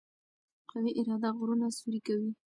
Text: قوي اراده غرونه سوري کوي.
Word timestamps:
قوي 0.71 0.91
اراده 0.99 1.29
غرونه 1.37 1.67
سوري 1.77 1.99
کوي. 2.07 2.31